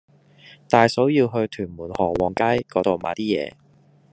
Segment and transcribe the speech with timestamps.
[0.67, 3.53] 大嫂要去屯門河旺街嗰度買啲嘢